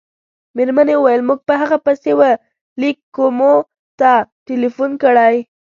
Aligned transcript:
مېرمنې 0.55 0.95
وویل: 0.97 1.21
موږ 1.29 1.39
په 1.47 1.53
هغه 1.61 1.77
پسې 1.85 2.11
وه 2.19 2.31
لېک 2.81 2.97
کومو 3.15 3.53
ته 3.99 4.11
ټېلیفون 4.45 4.91
کړی. 5.03 5.35